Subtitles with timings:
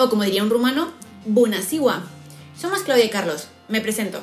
[0.00, 0.92] O como diría un rumano,
[1.26, 2.04] Bună ziua.
[2.56, 3.48] Somos Claudia y Carlos.
[3.66, 4.22] Me presento.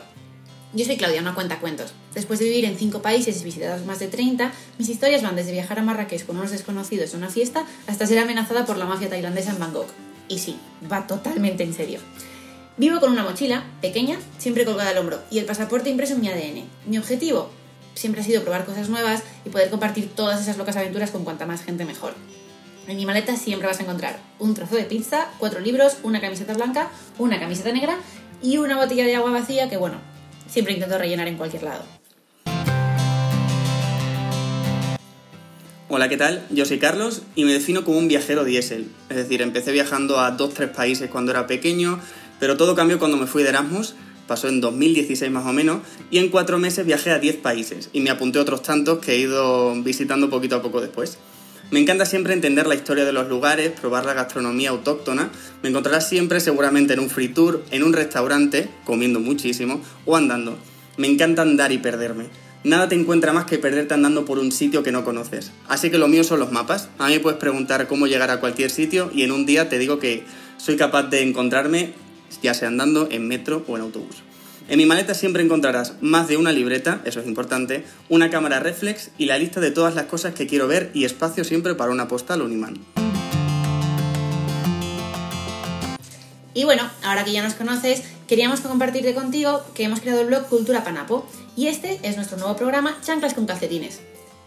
[0.74, 1.92] Yo soy Claudia, una cuenta cuentos.
[2.14, 5.52] Después de vivir en cinco países y visitados más de 30, mis historias van desde
[5.52, 9.10] viajar a Marrakech con unos desconocidos en una fiesta hasta ser amenazada por la mafia
[9.10, 9.88] tailandesa en Bangkok.
[10.30, 10.58] Y sí,
[10.90, 12.00] va totalmente en serio.
[12.78, 16.30] Vivo con una mochila, pequeña, siempre colgada al hombro, y el pasaporte impreso en mi
[16.30, 16.64] ADN.
[16.88, 17.50] Mi objetivo
[17.96, 21.46] siempre ha sido probar cosas nuevas y poder compartir todas esas locas aventuras con cuanta
[21.46, 22.14] más gente mejor.
[22.88, 26.54] En mi maleta siempre vas a encontrar un trozo de pizza, cuatro libros, una camiseta
[26.54, 27.98] blanca, una camiseta negra
[28.44, 29.96] y una botella de agua vacía que, bueno,
[30.48, 31.84] siempre intento rellenar en cualquier lado.
[35.90, 36.46] Hola, ¿qué tal?
[36.52, 38.88] Yo soy Carlos y me defino como un viajero diésel.
[39.10, 42.00] Es decir, empecé viajando a dos, tres países cuando era pequeño,
[42.40, 43.96] pero todo cambió cuando me fui de Erasmus,
[44.28, 45.80] pasó en 2016 más o menos,
[46.12, 49.14] y en cuatro meses viajé a 10 países y me apunté a otros tantos que
[49.14, 51.18] he ido visitando poquito a poco después.
[51.72, 55.30] Me encanta siempre entender la historia de los lugares, probar la gastronomía autóctona.
[55.64, 60.58] Me encontrarás siempre seguramente en un free tour, en un restaurante, comiendo muchísimo, o andando.
[60.98, 62.28] Me encanta andar y perderme.
[62.64, 65.52] Nada te encuentra más que perderte andando por un sitio que no conoces.
[65.68, 66.90] Así que lo mío son los mapas.
[67.00, 70.00] A mí puedes preguntar cómo llegar a cualquier sitio y en un día te digo
[70.00, 70.24] que
[70.58, 71.94] soy capaz de encontrarme,
[72.42, 74.24] ya sea andando, en metro o en autobús.
[74.68, 79.12] En mi maleta siempre encontrarás más de una libreta, eso es importante, una cámara reflex
[79.16, 82.08] y la lista de todas las cosas que quiero ver y espacio siempre para una
[82.08, 82.80] postal o un imán.
[86.56, 90.48] Y bueno, ahora que ya nos conoces, queríamos compartirte contigo que hemos creado el blog
[90.48, 94.00] Cultura Panapo y este es nuestro nuevo programa Chanclas con calcetines.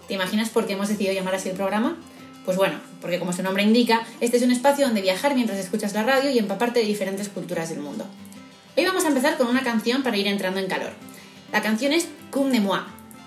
[0.09, 1.97] ¿Te imaginas por qué hemos decidido llamar así el programa?
[2.45, 5.93] Pues bueno, porque como su nombre indica, este es un espacio donde viajar mientras escuchas
[5.93, 8.05] la radio y empaparte de diferentes culturas del mundo.
[8.79, 10.93] Hoy vamos a empezar con una canción para ir entrando en calor.
[11.51, 12.79] La canción es Cum de Moi,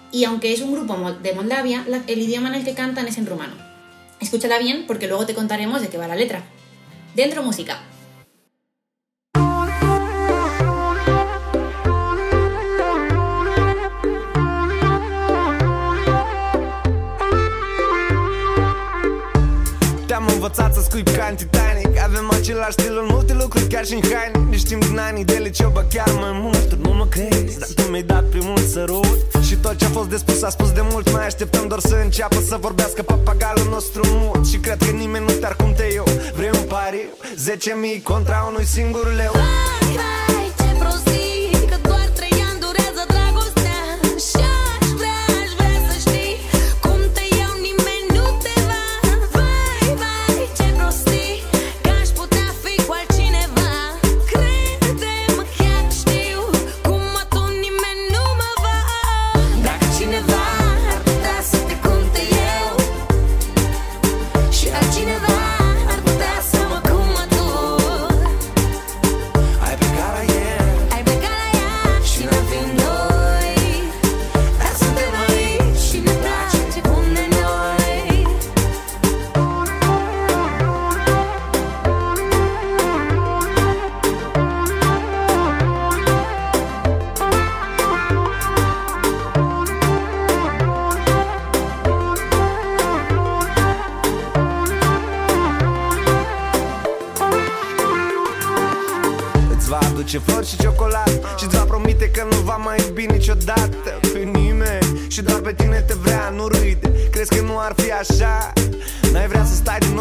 [0.10, 3.26] y aunque es un grupo de Moldavia, el idioma en el que cantan es en
[3.26, 3.56] rumano.
[4.22, 6.42] Escúchala bien porque luego te contaremos de qué va la letra.
[7.16, 7.82] Dentro música.
[22.00, 24.48] Avem același stil în multe lucruri, chiar și în haine.
[24.50, 26.70] Ne știm din anii de liceu, bă chiar mai mult.
[26.70, 29.20] Tu nu mă crezi, dar tu mi-ai dat primul sărut.
[29.48, 31.12] Și tot ce a fost de spus a spus de mult.
[31.12, 34.48] Mai așteptăm doar să înceapă să vorbească papagalul nostru mult.
[34.48, 37.10] Și cred că nimeni nu te-ar cum te eu Vrei un pariu,
[37.98, 39.34] 10.000 contra unui singur leu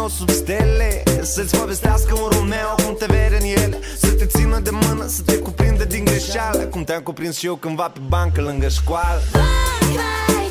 [0.01, 4.59] nou sub stele Să-ți povestească un Romeo cum te vede în ele Să te țină
[4.59, 6.59] de mână, să te cuprindă din greșeală.
[6.59, 9.21] Cum te-am cuprins și eu cândva pe bancă lângă școală.
[9.31, 9.41] Vai,
[9.95, 10.50] vai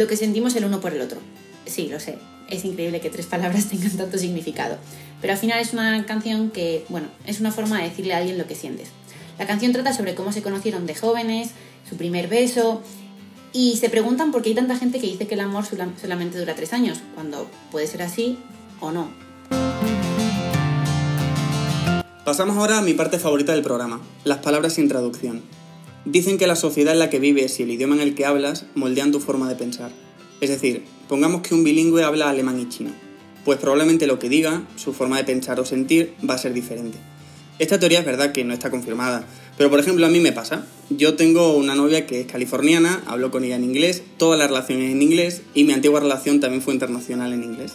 [0.00, 1.20] lo que sentimos el uno por el otro.
[1.66, 2.16] Sí, lo sé,
[2.48, 4.78] es increíble que tres palabras tengan tanto significado,
[5.20, 8.38] pero al final es una canción que, bueno, es una forma de decirle a alguien
[8.38, 8.88] lo que sientes.
[9.38, 11.50] La canción trata sobre cómo se conocieron de jóvenes,
[11.88, 12.82] su primer beso,
[13.52, 15.64] y se preguntan por qué hay tanta gente que dice que el amor
[16.00, 18.38] solamente dura tres años, cuando puede ser así
[18.80, 19.10] o no.
[22.24, 25.42] Pasamos ahora a mi parte favorita del programa, las palabras sin traducción.
[26.04, 28.64] Dicen que la sociedad en la que vives y el idioma en el que hablas
[28.74, 29.90] moldean tu forma de pensar.
[30.40, 32.90] Es decir, pongamos que un bilingüe habla alemán y chino.
[33.44, 36.98] Pues probablemente lo que diga, su forma de pensar o sentir, va a ser diferente.
[37.58, 39.26] Esta teoría es verdad que no está confirmada,
[39.58, 40.66] pero por ejemplo a mí me pasa.
[40.88, 44.80] Yo tengo una novia que es californiana, hablo con ella en inglés, toda la relación
[44.80, 47.74] es en inglés y mi antigua relación también fue internacional en inglés.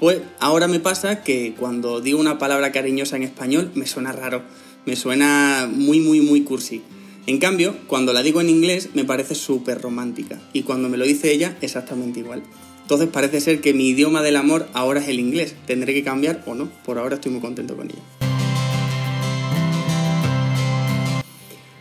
[0.00, 4.42] Pues ahora me pasa que cuando digo una palabra cariñosa en español me suena raro,
[4.86, 6.82] me suena muy, muy, muy cursi.
[7.26, 11.04] En cambio, cuando la digo en inglés me parece súper romántica y cuando me lo
[11.04, 12.42] dice ella exactamente igual.
[12.82, 15.54] Entonces parece ser que mi idioma del amor ahora es el inglés.
[15.66, 18.02] Tendré que cambiar o no, por ahora estoy muy contento con ella.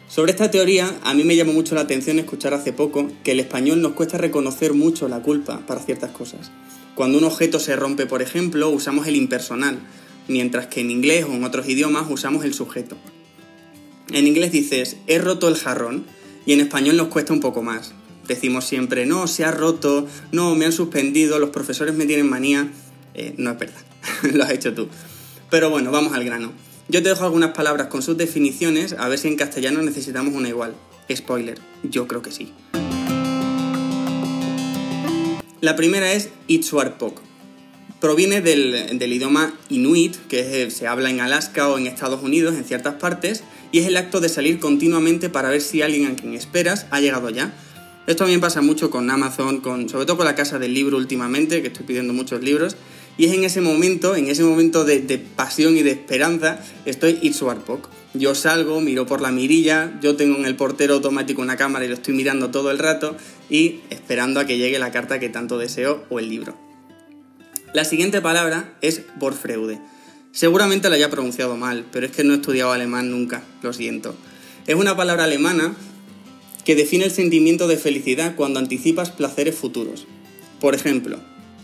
[0.07, 3.39] Sobre esta teoría, a mí me llamó mucho la atención escuchar hace poco que el
[3.39, 6.51] español nos cuesta reconocer mucho la culpa para ciertas cosas.
[6.93, 9.79] Cuando un objeto se rompe, por ejemplo, usamos el impersonal,
[10.27, 12.97] mientras que en inglés o en otros idiomas usamos el sujeto.
[14.11, 16.05] En inglés dices, he roto el jarrón,
[16.45, 17.93] y en español nos cuesta un poco más.
[18.27, 22.71] Decimos siempre, no, se ha roto, no, me han suspendido, los profesores me tienen manía.
[23.13, 23.81] Eh, no es verdad,
[24.33, 24.87] lo has hecho tú.
[25.49, 26.51] Pero bueno, vamos al grano.
[26.87, 30.49] Yo te dejo algunas palabras con sus definiciones, a ver si en castellano necesitamos una
[30.49, 30.75] igual.
[31.11, 32.51] Spoiler, yo creo que sí.
[35.61, 37.19] La primera es Itsuarpok.
[37.99, 42.95] Proviene del, idioma inuit, que se habla en Alaska o en Estados Unidos en ciertas
[42.95, 46.85] partes, y es el acto de salir continuamente para ver si alguien a quien esperas
[46.91, 47.53] ha llegado ya.
[48.07, 51.61] Esto también pasa mucho con Amazon, con, sobre todo con la casa del libro últimamente,
[51.61, 52.75] que estoy pidiendo muchos libros,
[53.19, 55.01] y es en ese momento, en ese momento de,
[55.35, 57.89] pasión y de esperanza, estoy Itsuarpok.
[58.13, 61.89] Yo salgo, miro por la mirilla, yo tengo en el portero automático una cámara y
[61.89, 63.17] lo estoy mirando todo el rato
[63.49, 66.57] y esperando a que llegue la carta que tanto deseo o el libro.
[67.73, 69.79] La siguiente palabra es Borfreude.
[70.31, 74.15] Seguramente la haya pronunciado mal, pero es que no he estudiado alemán nunca, lo siento.
[74.67, 75.75] Es una palabra alemana
[76.63, 80.05] que define el sentimiento de felicidad cuando anticipas placeres futuros.
[80.59, 81.19] Por ejemplo,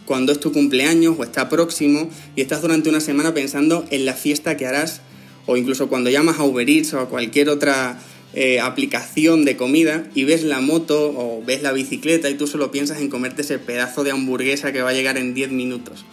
[0.06, 4.14] cuando es tu cumpleaños o está próximo y estás durante una semana pensando en la
[4.14, 5.02] fiesta que harás
[5.46, 8.00] o incluso cuando llamas a Uber Eats o a cualquier otra
[8.34, 12.72] eh, aplicación de comida y ves la moto o ves la bicicleta y tú solo
[12.72, 16.04] piensas en comerte ese pedazo de hamburguesa que va a llegar en 10 minutos.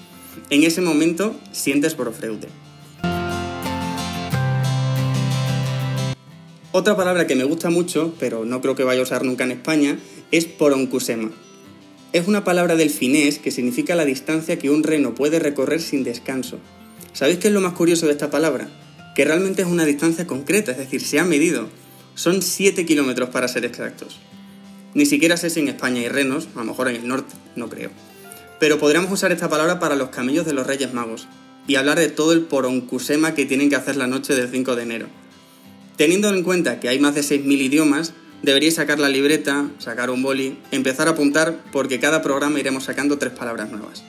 [0.51, 2.49] En ese momento sientes freude.
[6.73, 9.53] Otra palabra que me gusta mucho, pero no creo que vaya a usar nunca en
[9.53, 9.99] España,
[10.31, 11.31] es poroncusema
[12.13, 16.05] es una palabra del finés que significa la distancia que un reno puede recorrer sin
[16.05, 16.59] descanso.
[17.15, 18.69] ¿Sabéis qué es lo más curioso de esta palabra?
[19.17, 21.69] Que realmente es una distancia concreta, es decir, se ha medido.
[22.15, 24.19] Son 7 kilómetros para ser exactos.
[24.95, 27.71] Ni siquiera sé si en España hay renos, a lo mejor en el norte, no
[27.71, 27.91] creo.
[28.63, 31.27] Pero podríamos usar esta palabra para los camellos de los Reyes Magos
[31.67, 34.83] y hablar de todo el poroncusema que tienen que hacer la noche del 5 de
[34.85, 35.09] enero.
[35.97, 40.23] Teniendo en cuenta que hay más de 6.000 idiomas, deberíais sacar la libreta, sacar un
[40.23, 44.05] boli, empezar a apuntar porque cada programa iremos sacando tres palabras nuevas.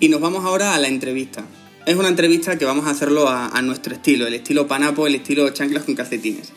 [0.00, 1.44] Y nos vamos ahora a la entrevista.
[1.84, 5.50] Es una entrevista que vamos a hacerlo a, nuestro estilo, el estilo panapo, el estilo
[5.50, 6.52] chanclas con calcetines.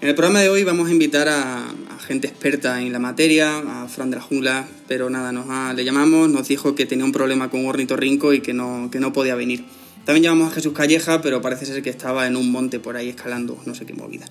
[0.00, 1.66] En el programa de hoy vamos a invitar a,
[2.06, 4.20] gente experta en la materia, a Fran de
[4.86, 8.40] pero nada, nos le llamamos, nos dijo que tenía un problema con un ornitorrinco y
[8.40, 9.64] que no, que no podía venir.
[10.04, 13.08] También llamamos a Jesús Calleja, pero parece ser que estaba en un monte por ahí
[13.08, 14.26] escalando, no sé qué movida.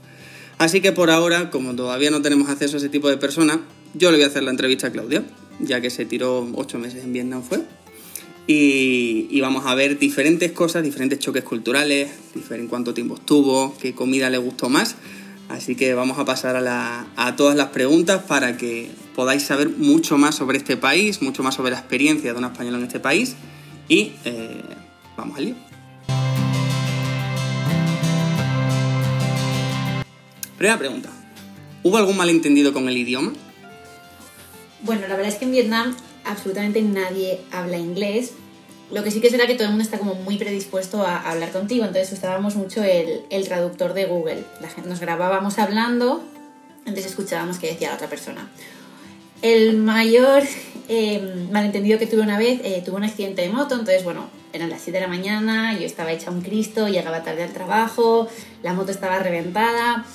[0.57, 3.57] Así que por ahora, como todavía no tenemos acceso a ese tipo de personas,
[3.95, 5.23] yo le voy a hacer la entrevista a Claudia,
[5.59, 7.59] ya que se tiró ocho meses en Vietnam fue.
[8.47, 14.29] Y, vamos a ver diferentes cosas, diferentes choques culturales, diferente cuánto tiempo estuvo, qué comida
[14.29, 14.95] le gustó más
[15.51, 20.35] Así que vamos a pasar a, todas las preguntas para que podáis saber mucho más
[20.35, 23.35] sobre este país, mucho más sobre la experiencia de un español en este país.
[23.89, 24.63] Y eh,
[25.17, 25.55] vamos al lío.
[30.57, 31.09] Primera pregunta.
[31.83, 33.33] ¿Hubo algún malentendido con el idioma?
[34.83, 35.95] Bueno, la verdad es que en Vietnam
[36.25, 38.33] absolutamente nadie habla inglés,
[38.91, 41.51] lo que sí que será que todo el mundo está como muy predispuesto a, hablar
[41.51, 44.43] contigo, entonces usábamos mucho el, el, traductor de Google.
[44.59, 46.23] La gente nos grabábamos hablando,
[46.79, 48.49] entonces escuchábamos qué decía la otra persona.
[49.41, 50.43] el mayor
[50.89, 54.69] eh, malentendido que tuve una vez, eh, tuve un accidente de moto, entonces, bueno, eran
[54.69, 58.27] las 7 de la mañana, yo estaba hecha un Cristo, llegaba tarde al trabajo,
[58.61, 60.05] la moto estaba reventada.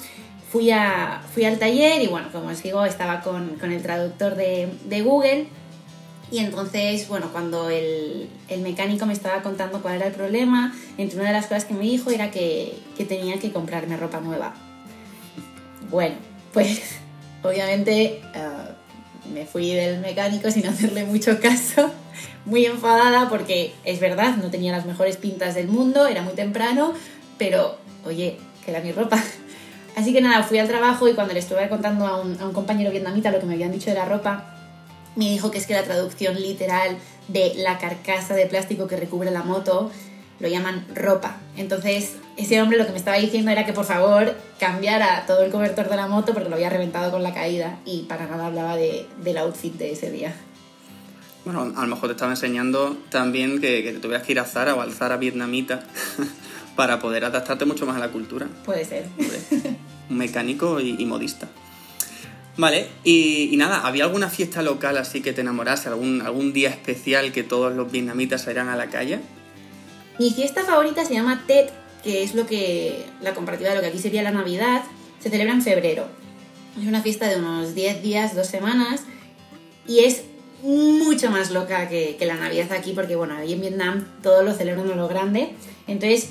[0.53, 4.37] Fui, a, fui al taller y, bueno, como os digo, estaba con, con el traductor
[4.37, 5.49] de, de Google
[6.30, 11.21] y entonces, bueno, cuando el, el, mecánico me estaba contando cuál era el problema, entre
[11.21, 14.54] una de las cosas que me dijo era que, que tenía que comprarme ropa nueva.
[15.88, 16.16] Bueno,
[16.52, 16.80] pues
[17.45, 21.92] obviamente uh, me fui del mecánico sin hacerle mucho caso,
[22.45, 26.92] muy enfadada porque es verdad, no tenía las mejores pintas del mundo, era muy temprano,
[27.38, 29.23] pero oye, que era mi ropa.
[29.97, 32.52] Así que nada, fui al trabajo y cuando le estuve contando a un, a un
[32.52, 34.56] compañero vietnamita lo que me habían dicho de la ropa,
[35.16, 39.30] me dijo que es que la traducción literal de la carcasa de plástico que recubre
[39.30, 39.90] la moto
[40.38, 41.38] lo llaman ropa.
[41.56, 45.50] Entonces, ese hombre lo que me estaba diciendo era que por favor cambiara todo el
[45.50, 48.76] cobertor de la moto porque lo había reventado con la caída y para nada hablaba
[48.76, 50.35] de, del outfit de ese día.
[51.44, 54.44] Bueno, a lo mejor te estaba enseñando también que, que te tuvieras que ir a
[54.44, 55.85] Zara o al Zara vietnamita
[56.76, 58.49] para poder adaptarte mucho más a la cultura.
[58.64, 59.06] Puede ser.
[60.11, 61.49] Un mecánico y, y modista.
[62.57, 65.89] Vale, y, nada, ¿había alguna fiesta local así que te enamorase?
[65.89, 69.21] ¿Algún, ¿Algún día especial que todos los vietnamitas salieran a la calle?
[70.19, 71.71] Mi fiesta favorita se llama Tet,
[72.03, 74.83] que es lo que la comparativa de lo que aquí sería la Navidad.
[75.21, 76.07] Se celebra en febrero.
[76.81, 79.03] Es una fiesta de unos 10 días, 2 semanas,
[79.87, 80.23] y es
[80.63, 84.55] mucho más loca que, que la Navidad aquí, porque bueno, ahí en Vietnam todo lo
[84.55, 85.51] celebran a lo grande.
[85.87, 86.31] Entonces,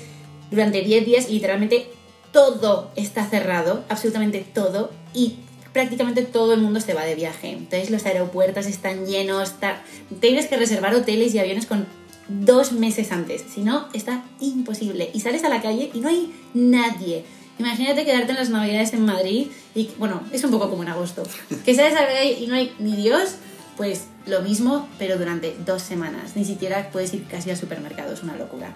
[0.50, 1.86] durante 10 días, literalmente
[2.32, 5.36] todo está cerrado, absolutamente todo, y
[5.76, 7.50] prácticamente todo el mundo se va de viaje.
[7.50, 9.82] Entonces los aeropuertos están llenos, está...
[10.20, 11.86] tienes que reservar hoteles y aviones con
[12.28, 15.10] dos meses antes, si no, está imposible.
[15.12, 17.26] Y sales a la calle y no hay nadie.
[17.58, 21.24] Imagínate quedarte en las navidades en Madrid y, bueno, es un poco como en agosto.
[21.66, 23.34] Que sales a la calle y no hay ni Dios,
[23.76, 26.36] pues lo mismo, pero durante dos semanas.
[26.36, 28.74] Ni siquiera puedes ir casi al supermercado, es una locura.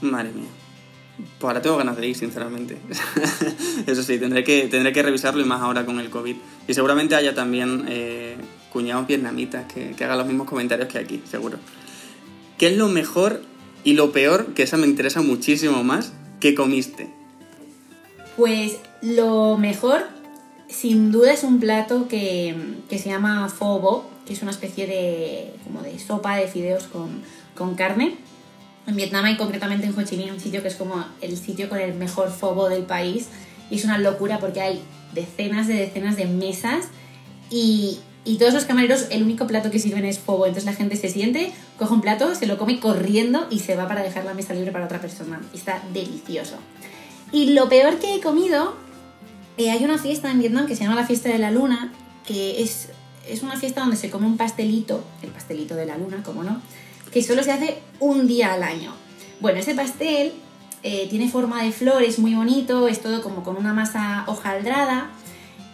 [0.00, 0.48] Madre mía.
[1.38, 2.78] Pues ahora tengo ganas de ir, sinceramente.
[3.86, 6.36] Eso sí, tendré que, tendré que revisarlo y más ahora con el COVID.
[6.68, 8.36] Y seguramente haya también eh,
[8.72, 11.58] cuñados vietnamitas que, que hagan los mismos comentarios que aquí, seguro.
[12.58, 13.42] ¿Qué es lo mejor
[13.84, 17.10] y lo peor, que esa me interesa muchísimo más, que comiste?
[18.36, 20.02] Pues lo mejor,
[20.68, 22.54] sin duda, es un plato que,
[22.88, 27.22] que se llama fobo, que es una especie de, como de sopa de fideos con,
[27.54, 28.16] con carne
[28.86, 31.68] en Vietnam y concretamente en Ho Chi Minh, un sitio que es como el sitio
[31.68, 33.28] con el mejor fobo del país.
[33.70, 34.82] Y es una locura porque hay
[35.14, 36.86] decenas de decenas de mesas
[37.50, 40.46] y, y todos los camareros el único plato que sirven es fobo.
[40.46, 43.86] Entonces la gente se siente, coge un plato, se lo come corriendo y se va
[43.86, 45.40] para dejar la mesa libre para otra persona.
[45.54, 46.56] Está delicioso.
[47.32, 48.74] Y lo peor que he comido,
[49.56, 51.92] eh, hay una fiesta en Vietnam que se llama la fiesta de la luna,
[52.26, 52.88] que es,
[53.28, 56.60] es una fiesta donde se come un pastelito, el pastelito de la luna, como no,
[57.12, 58.92] que solo se hace un día al año.
[59.40, 60.32] Bueno, ese pastel
[60.82, 65.10] eh, tiene forma de flor, es muy bonito, es todo como con una masa hojaldrada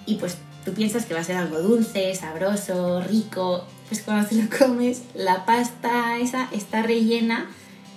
[0.07, 4.37] y pues tú piensas que va a ser algo dulce, sabroso, rico, pues cuando te
[4.37, 7.51] lo comes, la pasta esa está rellena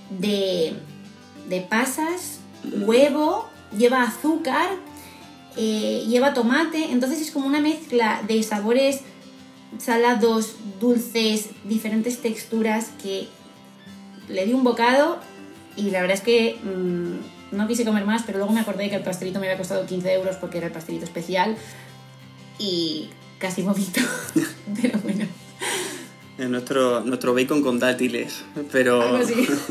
[0.10, 0.74] de,
[1.48, 4.69] de pasas, huevo, lleva azúcar,
[5.58, 9.01] eh, lleva tomate, entonces es como una mezcla de sabores
[9.79, 13.27] salados, dulces, diferentes texturas que
[14.27, 15.17] le di un bocado
[15.75, 18.95] y la verdad es que mmm, no quise comer más, pero luego me acordé que
[18.98, 21.55] el pastelito me había costado 15 euros porque era el pastelito especial
[22.59, 23.09] y
[23.39, 24.01] casi vomito,
[24.81, 25.25] pero bueno.
[26.38, 29.19] Es nuestro, nuestro bacon con dátiles, pero,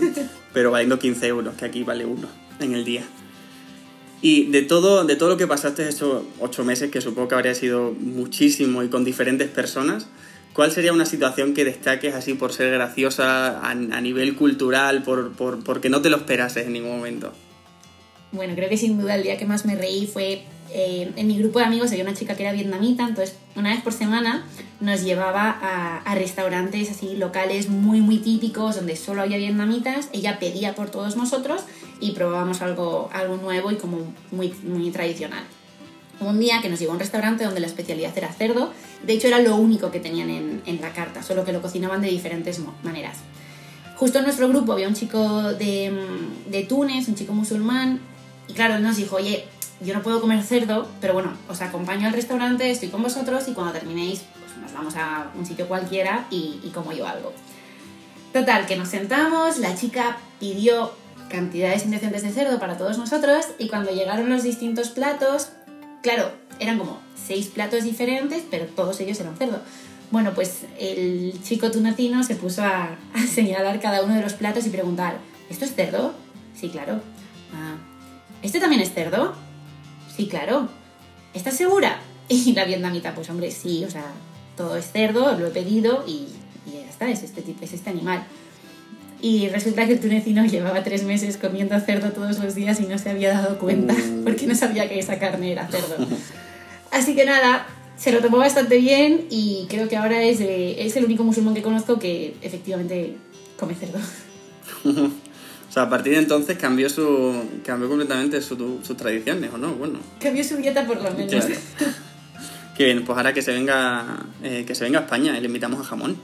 [0.53, 2.29] pero valiendo 15 euros, que aquí vale uno
[2.61, 3.05] en el día.
[4.21, 7.55] Y de todo, de todo lo que pasaste esos ocho meses, que supongo que habría
[7.55, 10.09] sido muchísimo y con diferentes personas,
[10.53, 15.33] ¿cuál sería una situación que destaques así por ser graciosa a, a nivel cultural, por,
[15.33, 17.33] por, porque no te lo esperases en ningún momento?
[18.33, 21.39] Bueno, creo que sin duda el día que más me reí fue eh, en mi
[21.39, 24.47] grupo de amigos había una chica que era vietnamita, entonces una vez por semana
[24.81, 30.39] nos llevaba a, a, restaurantes así locales muy muy típicos donde solo había vietnamitas, ella
[30.39, 31.63] pedía por todos nosotros
[32.01, 33.99] y probábamos algo, algo nuevo y como
[34.31, 35.45] muy, muy tradicional.
[36.21, 38.73] Un día que nos llegó a un restaurante donde la especialidad era cerdo,
[39.05, 42.03] de hecho era lo único que tenían en, en la carta, solo que lo cocinaban
[42.03, 43.19] de diferentes maneras.
[43.97, 45.93] Justo en nuestro grupo había un chico de,
[46.49, 48.01] de Túnez, un chico musulmán,
[48.49, 49.45] y claro, él nos dijo, oye,
[49.80, 53.52] yo no puedo comer cerdo, pero bueno, os acompaño al restaurante, estoy con vosotros y
[53.52, 57.32] cuando terminéis, pues nos vamos a un sitio cualquiera y, como yo algo.
[58.32, 60.92] Total, que nos sentamos, la chica pidió
[61.30, 65.50] cantidades indecentes de cerdo para todos nosotros y cuando llegaron los distintos platos,
[66.02, 69.61] claro, eran como seis platos diferentes, pero todos ellos eran cerdo.
[70.11, 74.66] Bueno, pues el chico tunecino se puso a, a señalar cada uno de los platos
[74.66, 75.18] y preguntar,
[75.50, 76.14] ¿esto es cerdo?
[76.58, 77.00] Sí, claro.
[77.54, 77.76] Ah,
[78.42, 79.35] ¿este también es cerdo?
[80.19, 80.69] Sí, claro.
[81.33, 82.01] ¿Estás segura?
[82.31, 84.05] Y la vietnamita, pues hombre, sí, o sea,
[84.55, 86.27] todo es cerdo, lo he pedido y,
[86.67, 88.23] y ya está, es este, tipo, es este animal.
[89.23, 92.99] Y resulta que el tunecino llevaba tres meses comiendo cerdo todos los días y no
[92.99, 94.25] se había dado cuenta Mm.
[94.25, 95.97] porque no sabía que esa carne era cerdo.
[96.91, 100.97] Así que nada, se lo tomó bastante bien y creo que ahora es, eh, es
[100.97, 103.17] el único musulmán que conozco que efectivamente
[103.59, 104.01] come cerdo.
[105.69, 107.35] O sea, a partir de entonces cambió su
[107.65, 109.75] cambió completamente su- sus tradiciones, ¿o no?
[109.75, 111.45] Bueno, Cambió su dieta por lo menos.
[111.45, 111.55] Claro.
[112.77, 115.47] que bien, pues ahora que se venga eh, que se venga a España y le
[115.47, 116.17] invitamos a jamón,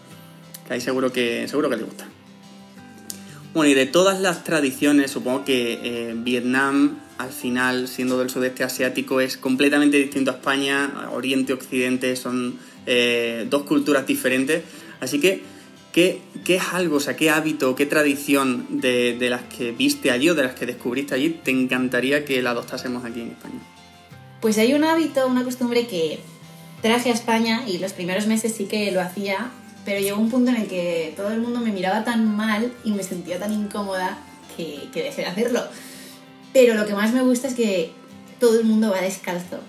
[0.67, 2.07] que ahí seguro que seguro que le gusta.
[3.53, 8.65] Bueno, y de todas las tradiciones, supongo que eh, Vietnam, al final, siendo del sudeste
[8.65, 11.09] asiático, es completamente distinto a España.
[11.13, 14.65] Oriente, Occidente son eh, dos culturas diferentes.
[15.01, 15.45] Así que,
[15.95, 20.29] ¿qué, qué es algo, o sea, qué hábito, qué tradición de, las que viste allí
[20.29, 23.61] o de las que descubriste allí te encantaría que la adoptásemos aquí en España?
[24.41, 26.19] Pues hay un hábito, una costumbre que
[26.83, 29.51] traje a España y los primeros meses sí que lo hacía,
[29.85, 32.91] pero llegó un punto en el que todo el mundo me miraba tan mal y
[32.91, 34.19] me sentía tan incómoda
[34.57, 35.63] que, que dejé de hacerlo.
[36.53, 37.93] Pero lo que más me gusta es que
[38.41, 39.61] todo el mundo va descalzo.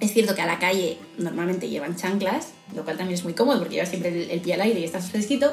[0.00, 3.58] Es cierto que a la calle normalmente llevan chanclas, lo cual también es muy cómodo
[3.58, 5.52] porque llevas siempre el, pie al aire y estás fresquito,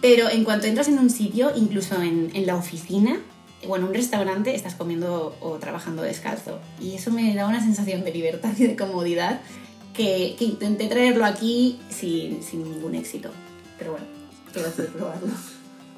[0.00, 3.20] pero en cuanto entras en un sitio, incluso en, la oficina
[3.66, 6.58] o en un restaurante, estás comiendo o trabajando descalzo.
[6.80, 9.40] Y eso me da una sensación de libertad y de comodidad
[9.94, 13.30] que, intenté traerlo aquí sin, ningún éxito.
[13.78, 14.06] Pero bueno,
[14.52, 15.28] quiero hacer probarlo.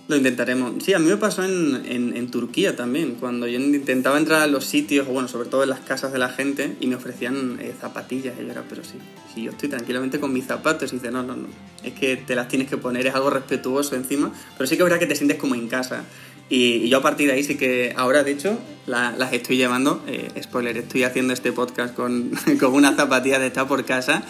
[0.07, 0.85] Lo intentaremos.
[0.85, 4.47] Sí, a mí me pasó en, en, en Turquía también, cuando yo intentaba entrar a
[4.47, 7.59] los sitios, o bueno, sobre todo en las casas de la gente, y me ofrecían
[7.59, 8.35] eh, zapatillas.
[8.39, 8.99] Y yo era, pero sí,
[9.35, 11.47] si yo estoy tranquilamente con mis zapatos, y dice, no, no, no,
[11.83, 14.99] es que te las tienes que poner, es algo respetuoso encima, pero sí que verdad
[14.99, 16.05] que te sientes como en casa.
[16.51, 19.57] Y, y yo a partir de ahí sí que ahora, de hecho, la- las estoy
[19.57, 24.23] llevando, eh, spoiler, estoy haciendo este podcast con, con unas zapatillas de estar por casa,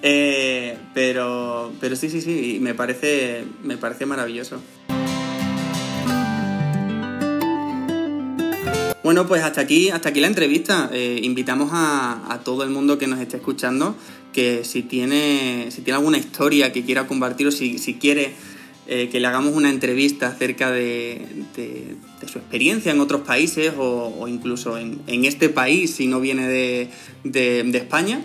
[0.00, 4.58] eh, pero, pero sí, sí, sí, me parece, me parece maravilloso.
[9.08, 10.90] Bueno, pues hasta aquí, hasta aquí la entrevista.
[10.92, 13.96] Eh, invitamos a, a todo el mundo que nos esté escuchando
[14.34, 18.34] que si tiene, si tiene alguna historia que quiera compartir o si, si quiere
[18.86, 21.96] eh, que le hagamos una entrevista acerca de, de-
[22.30, 26.90] su experiencia en otros países o, incluso en, en este país si no viene de,
[27.24, 28.20] de- España,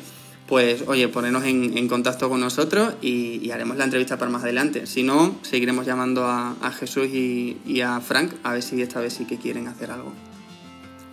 [0.50, 4.86] pues oye, ponernos en, contacto con nosotros y, haremos la entrevista para más adelante.
[4.86, 9.24] Si no, seguiremos llamando a, Jesús y a Frank a ver si esta vez sí
[9.24, 10.12] que quieren hacer algo.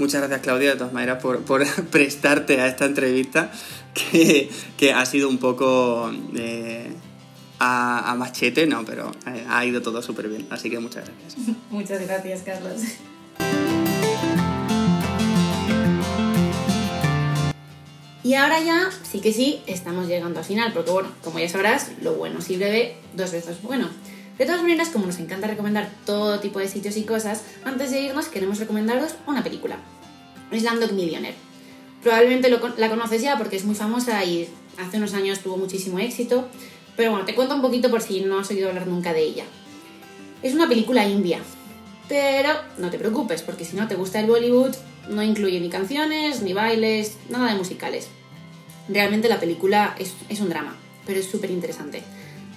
[0.01, 3.53] Muchas gracias Claudia de todas maneras por, por prestarte a esta entrevista
[3.93, 6.91] que, que ha sido un poco eh,
[7.59, 11.57] a, a machete, no, pero eh, ha ido todo súper bien, así que muchas gracias.
[11.71, 12.81] Muchas gracias, Carlos.
[18.23, 21.91] Y ahora ya, sí que sí, estamos llegando al final, porque bueno, como ya sabrás,
[22.01, 23.91] lo bueno si breve, dos veces bueno.
[24.41, 28.01] De todas maneras, como nos encanta recomendar todo tipo de sitios y cosas, antes de
[28.01, 29.77] irnos queremos recomendaros una película.
[30.51, 31.37] Slumdog Millionaire.
[32.03, 34.49] Probablemente la conoces ya porque es muy famosa y
[34.79, 36.49] hace unos años tuvo muchísimo éxito,
[36.97, 39.45] pero bueno, te cuento un poquito por si no has oído hablar nunca de ella.
[40.43, 41.41] Es una película india,
[42.09, 44.75] pero no te preocupes, porque si no te gusta el Bollywood,
[45.11, 48.09] no incluye ni canciones, ni bailes, nada de musicales.
[48.89, 52.03] Realmente la película es, es un drama, pero es súper interesante.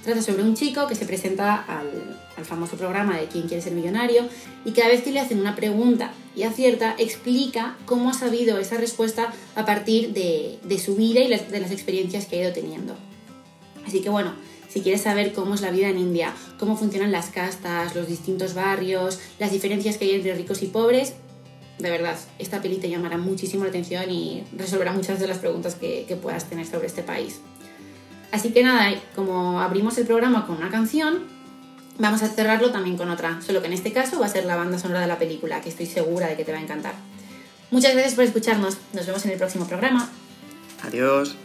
[0.03, 1.87] Trata sobre un chico que se presenta al,
[2.35, 4.23] al famoso programa de ¿Quién quiere ser millonario?
[4.65, 8.77] y cada vez que le hacen una pregunta y acierta, explica cómo ha sabido esa
[8.77, 12.51] respuesta a partir de, de su vida y las- de las experiencias que ha ido
[12.53, 12.95] teniendo.
[13.87, 14.33] Así que bueno,
[14.69, 18.53] si quieres saber cómo es la vida en India, cómo funcionan las castas, los distintos
[18.55, 21.13] barrios, las diferencias que hay entre ricos y pobres,
[21.79, 25.75] de verdad, esta peli te llamará muchísimo la atención y resolverá muchas de las preguntas
[25.75, 27.39] que, que puedas tener sobre este país.
[28.33, 31.19] Así que nada, como abrimos el programa con una canción,
[31.99, 34.55] vamos a cerrarlo también con otra, solo que en este caso va a ser la
[34.55, 36.95] banda sonora de la película, que estoy segura de que te va a encantar.
[37.69, 40.09] Muchas gracias por escucharnos, nos vemos en el próximo programa.
[40.81, 41.35] Adiós.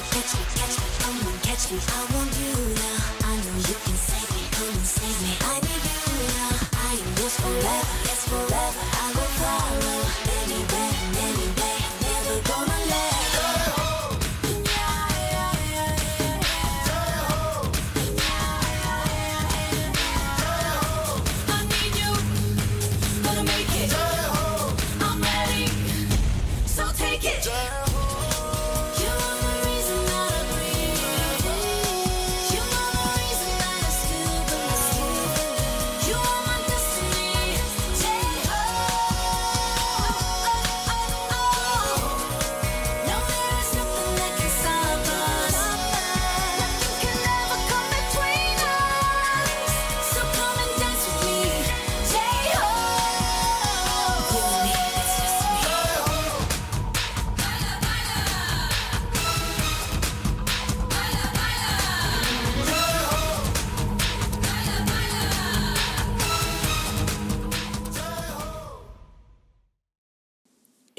[0.00, 1.78] Catch me, catch me, come catch me.
[1.86, 3.30] I want you now.
[3.30, 5.36] I know you can save me, come and save me.
[5.40, 6.02] I need you
[6.34, 6.50] now.
[6.74, 6.96] I
[7.38, 8.82] forever, yes forever.
[8.90, 10.23] I will follow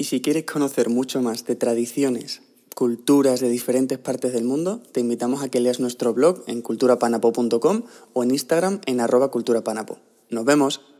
[0.06, 2.40] si quieres conocer mucho más de tradiciones,
[2.74, 7.82] culturas de diferentes partes del mundo, te invitamos a que leas nuestro blog en culturapanapo.com
[8.12, 9.98] o en Instagram en arroba culturapanapo.
[10.30, 10.95] ¡Nos vemos!